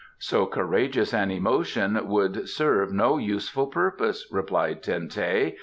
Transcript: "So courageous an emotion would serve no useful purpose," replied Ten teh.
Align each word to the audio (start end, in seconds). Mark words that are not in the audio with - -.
"So 0.17 0.47
courageous 0.47 1.13
an 1.13 1.29
emotion 1.29 2.07
would 2.07 2.49
serve 2.49 2.91
no 2.91 3.19
useful 3.19 3.67
purpose," 3.67 4.25
replied 4.31 4.81
Ten 4.81 5.09
teh. 5.09 5.53